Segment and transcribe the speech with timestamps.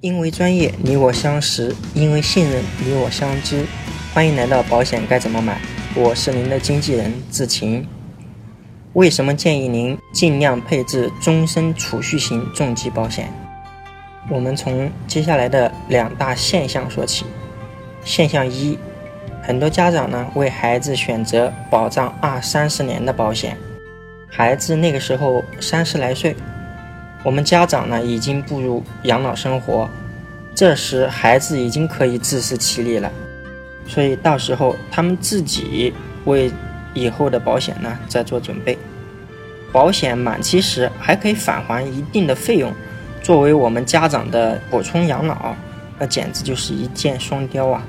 [0.00, 3.66] 因为专业，你我相识；因为信任，你我相知。
[4.14, 5.60] 欢迎来到保险该怎么买？
[5.94, 7.86] 我是您的经纪人志勤。
[8.94, 13.30] 为什么建议您尽量配置终身储蓄型重疾保险？
[14.30, 17.26] 我们从接下来的两大现象说起。
[18.02, 18.78] 现象一，
[19.42, 23.54] 很多家长呢为孩子选择保障二三十年的保险，
[24.30, 26.34] 孩子那个时候三十来岁。
[27.22, 29.88] 我们家长呢，已经步入养老生活，
[30.54, 33.10] 这时孩子已经可以自食其力了，
[33.86, 35.92] 所以到时候他们自己
[36.24, 36.50] 为
[36.94, 38.78] 以后的保险呢在做准备。
[39.72, 42.72] 保险满期时还可以返还一定的费用，
[43.22, 45.54] 作为我们家长的补充养老，
[45.98, 47.82] 那简直就是一箭双雕啊！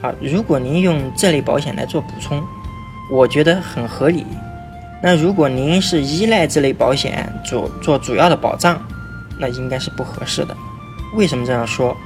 [0.00, 2.42] 好，如果您用这类保险来做补充，
[3.12, 4.24] 我觉得很合理。
[5.00, 8.82] 那如果您是依赖这类保险主做主要的保障，
[9.38, 10.56] 那应该是不合适的。
[11.14, 11.96] 为什么这样说？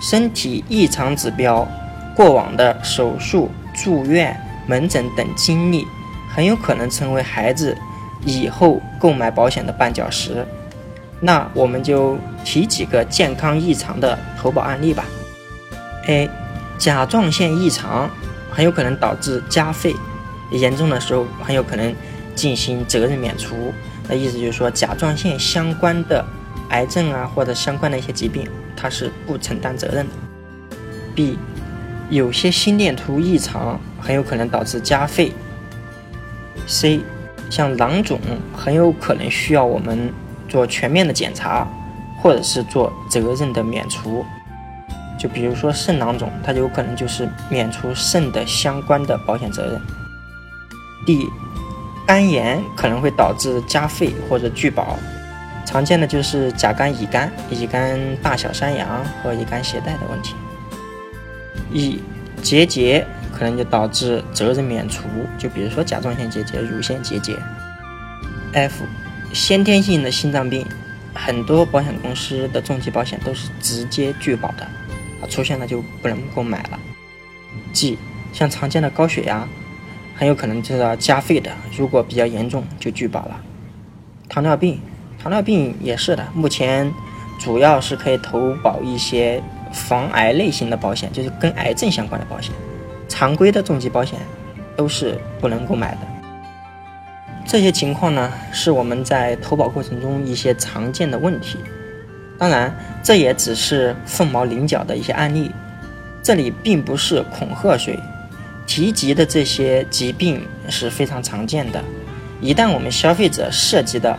[0.00, 1.66] 身体异常指标、
[2.14, 5.86] 过往的手术、住院、门诊等经历，
[6.28, 7.76] 很有可能成为孩子
[8.24, 10.46] 以后购买保险的绊脚石。
[11.20, 15.04] 那我们就提几个健康异常的投保案例吧。
[16.06, 16.28] A，
[16.78, 18.10] 甲状腺异常
[18.50, 19.94] 很有可能导致加费，
[20.50, 21.94] 严重的时候很有可能。
[22.34, 23.72] 进行责任免除，
[24.08, 26.24] 那意思就是说，甲状腺相关的
[26.70, 30.12] 癌症啊，或者相关的一些疾病，它是不承担责任的。
[31.14, 31.38] B，
[32.08, 35.32] 有些心电图异常，很有可能导致加费。
[36.66, 37.00] C，
[37.50, 38.18] 像囊肿，
[38.56, 40.12] 很有可能需要我们
[40.48, 41.68] 做全面的检查，
[42.20, 44.24] 或者是做责任的免除。
[45.18, 49.80] 就比如说肾囊肿，它有可能就是免除肾的相关的保险责任。
[51.04, 51.28] D。
[52.12, 54.98] 肝炎可能会导致加费或者拒保，
[55.64, 60.34] 常见的就是甲肝、乙肝、乙肝大小山羊和乙肝携带的问题。
[61.72, 62.02] E
[62.42, 65.04] 结节可能就导致责任免除，
[65.38, 67.34] 就比如说甲状腺结节、乳腺结节。
[68.52, 68.84] F
[69.32, 70.66] 先天性的心脏病，
[71.14, 74.64] 很多保险公司的重疾保险都是直接拒保的，
[75.22, 76.78] 啊出现了就不能购买了。
[77.72, 77.96] G
[78.34, 79.48] 像常见的高血压。
[80.22, 83.40] 很有可能就是要加费的，如果比较严重就拒保了。
[84.28, 84.78] 糖尿病，
[85.20, 86.88] 糖尿病也是的，目前
[87.40, 92.54] 主要是可以投保一些防癌类型的保险，就是跟癌症相关的保险。
[93.08, 94.16] 常规的重疾保险
[94.76, 96.00] 都是不能购买的。
[97.44, 101.58] 这些情况呢，是我们在投保过程中一些常见的问题。
[102.38, 102.72] 当然，
[103.02, 105.50] 这也只是凤毛麟角的一些案例，
[106.22, 107.98] 这里并不是恐吓谁。
[108.74, 111.84] 提及的这些疾病是非常常见的，
[112.40, 114.18] 一旦我们消费者涉及的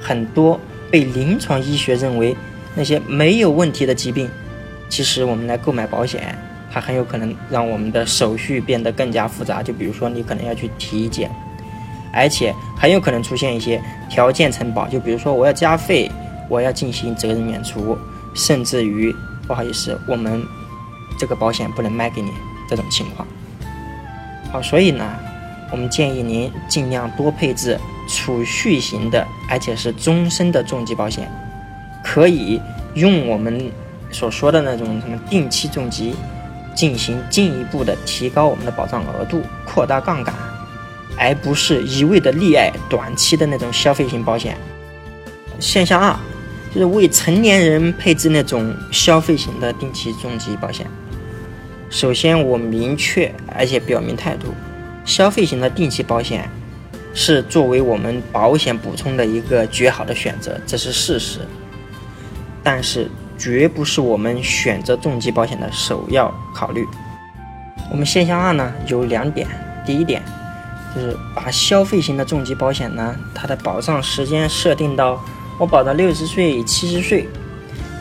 [0.00, 0.58] 很多
[0.90, 2.34] 被临床医学认为
[2.74, 4.26] 那些没有问题的疾病，
[4.88, 6.34] 其实我们来购买保险，
[6.72, 9.62] 它很有可能让我们的手续变得更加复杂。
[9.62, 11.30] 就比如说你可能要去体检，
[12.10, 13.78] 而且很有可能出现一些
[14.08, 16.10] 条件承保，就比如说我要加费，
[16.48, 17.98] 我要进行责任免除，
[18.32, 19.14] 甚至于
[19.46, 20.42] 不好意思，我们
[21.18, 22.30] 这个保险不能卖给你
[22.66, 23.28] 这种情况。
[24.52, 25.04] 好，所以呢，
[25.70, 27.78] 我们建议您尽量多配置
[28.08, 31.30] 储蓄型的，而且是终身的重疾保险，
[32.02, 32.60] 可以
[32.94, 33.70] 用我们
[34.10, 36.16] 所说的那种什么定期重疾，
[36.74, 40.34] 进行进一步的提高我们的保障额度，扩大杠杆，
[41.16, 44.56] 而不是一味的溺爱短期的那种消费型保险。
[45.60, 46.16] 现象二，
[46.74, 50.84] 就是为成年人配置那种消费型的定期重疾保险。
[51.90, 54.54] 首先，我明确而且表明态度，
[55.04, 56.48] 消费型的定期保险
[57.12, 61.40] 是作为我们保险补充的一个绝好的选择，这是事实。
[62.62, 66.86] 但是，绝不是我们选择重疾保险的首要考虑。
[67.90, 69.48] 我们现象二呢有两点，
[69.84, 70.22] 第一点
[70.94, 75.20] 就是把消费型的重疾保险呢，它的保障时间设定到
[75.58, 77.28] 我保到六十岁、七十岁。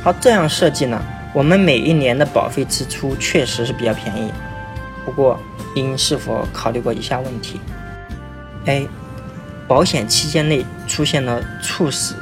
[0.03, 1.01] 好，这样设计呢。
[1.33, 4.31] 我们每一年的保费支出确实是比较便宜，
[5.05, 5.39] 不过
[5.75, 7.59] 您是否考虑过以下问题
[8.65, 8.87] ？A.
[9.67, 12.15] 保险期间内出现了猝死，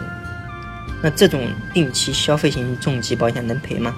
[1.01, 1.41] 那这种
[1.73, 3.95] 定期消费型重疾保险能赔吗？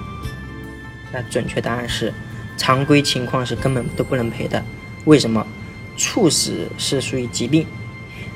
[1.12, 2.14] 那准确答案是，
[2.56, 4.64] 常规情况是根本都不能赔的。
[5.06, 5.46] 为什么？
[5.98, 7.66] 猝死是属于疾病，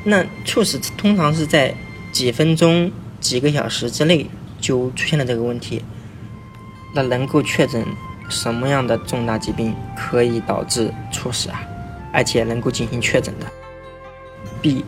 [0.04, 1.74] 那猝死通常是在
[2.12, 4.28] 几分钟、几个小时之内
[4.60, 5.82] 就出现了这个问题。
[6.94, 7.84] 那能够确诊
[8.30, 11.62] 什么样的重大疾病可以导致猝死啊？
[12.14, 13.46] 而且能够进行确诊的。
[14.62, 14.86] B，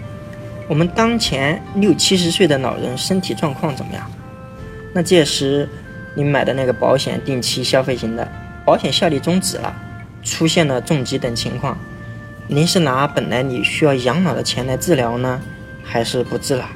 [0.69, 4.09] 我们当前六七十岁的老人身体状况怎么样？
[4.93, 5.67] 那届时
[6.15, 8.25] 您买的那个保险定期消费型的，
[8.63, 9.75] 保险效力终止了，
[10.23, 11.77] 出现了重疾等情况，
[12.47, 15.41] 您是拿本来你需要养老的钱来治疗呢，
[15.83, 16.69] 还是不治了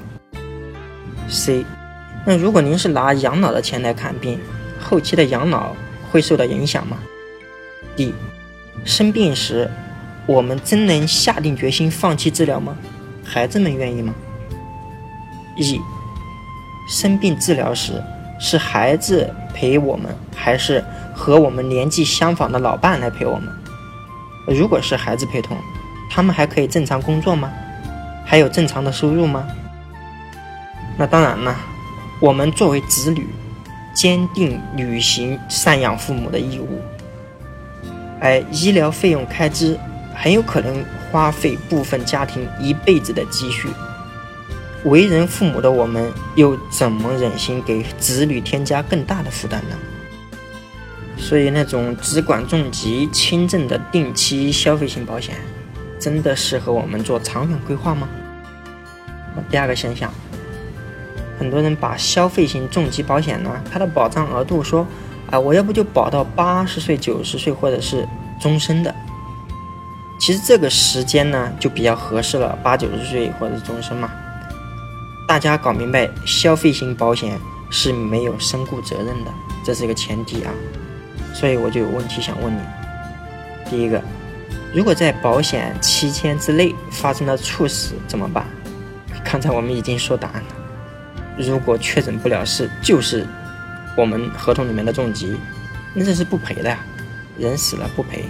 [1.29, 1.63] ？C，
[2.25, 4.39] 那如果您是拿养老的钱来看病，
[4.89, 5.75] 后期的养老
[6.09, 6.97] 会受到影响吗
[7.95, 8.11] ？D，
[8.83, 9.69] 生病时，
[10.25, 12.75] 我们真能下定决心放弃治疗吗？
[13.23, 14.11] 孩子们愿意吗
[15.57, 15.79] ？E，
[16.89, 18.01] 生病治疗时。
[18.41, 20.81] 是孩子陪我们，还是
[21.13, 23.53] 和我们年纪相仿的老伴来陪我们？
[24.47, 25.57] 如果是孩子陪同，
[26.09, 27.51] 他们还可以正常工作吗？
[28.25, 29.45] 还有正常的收入吗？
[30.97, 31.53] 那当然了，
[32.21, 33.27] 我们作为子女，
[33.93, 36.81] 坚定履行赡养父母的义务，
[38.21, 39.77] 而医疗费用开支
[40.15, 43.67] 很有可能花费部分家庭一辈子的积蓄。
[44.85, 49.75] 为人父母的我们，又怎么忍心给子女添加更大的负担呢？
[51.17, 55.35] 所以，那种只管重疾轻症的定期消费型保险，
[55.99, 58.07] 真的适合我们做长远规划吗？
[59.49, 60.13] 第二个现象，
[61.39, 64.85] 很多人把消费型重疾保险呢，它的保障额度说，
[65.31, 68.05] 啊，我要不就保到八十岁、九十岁，或者是
[68.41, 68.93] 终身的。
[70.19, 74.11] 其实这个时间呢，就比较合适了，八九十岁或者是终身嘛。
[75.25, 77.39] 大家搞明白，消费型保险
[77.71, 79.31] 是没有身故责任的，
[79.63, 80.51] 这是一个前提啊。
[81.33, 82.59] 所以我就有问题想问你：
[83.69, 84.01] 第一个，
[84.73, 88.45] 如果在保险期间之内发生了猝死怎么办？
[89.23, 90.58] 刚才我们已经说答案了。
[91.39, 93.25] 如果确诊不了是就是
[93.95, 95.35] 我们合同里面的重疾，
[95.93, 96.79] 那这是不赔的呀，
[97.37, 98.25] 人死了不赔。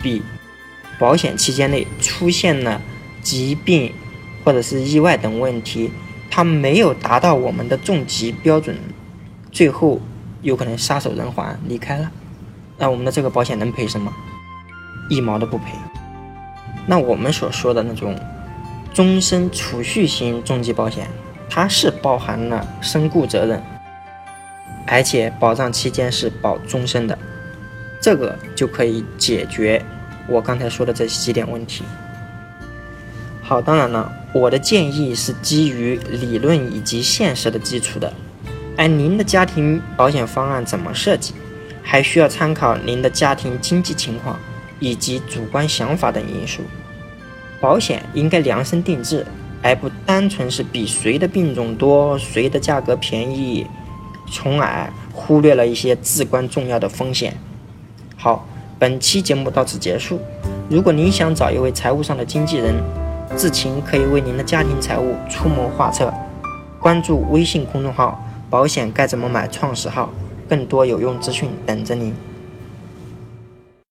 [0.00, 0.22] B，
[0.98, 2.80] 保险期间内出现了
[3.22, 3.92] 疾病。
[4.42, 5.90] 或者是意外等问题，
[6.30, 8.74] 它没有达到我们的重疾标准，
[9.52, 10.00] 最后
[10.40, 12.10] 有可能撒手人寰离开了，
[12.78, 14.10] 那我们的这个保险能赔什么？
[15.10, 15.74] 一毛都不赔。
[16.86, 18.18] 那我们所说的那种
[18.94, 21.06] 终身储蓄型重疾保险，
[21.50, 23.60] 它是包含了身故责任，
[24.86, 27.18] 而且保障期间是保终身的，
[28.00, 29.84] 这个就可以解决
[30.28, 31.82] 我刚才说的这几点问题。
[33.42, 38.12] 好，当然了，我的建议是基于理论以及现实的基础的。
[38.76, 41.34] 而您的家庭保险方案怎么设计，
[41.82, 44.38] 还需要参考您的家庭经济情况
[44.78, 46.62] 以及主观想法等因素。
[47.60, 49.26] 保险应该量身定制，
[49.62, 53.66] 而不单纯是比谁的病种多，谁的价格便宜，
[54.30, 57.36] 从而忽略了一些至关重要的风险。
[58.16, 58.46] 好，
[58.78, 60.20] 本期节目到此结束。
[60.68, 62.74] 如果您想找一位财务上的经纪人，
[63.36, 66.12] 至勤可以为您的家庭财务出谋划策，
[66.78, 70.10] 关注微信公众号“保险该怎么买”创始号，
[70.48, 72.14] 更多有用资讯等着您。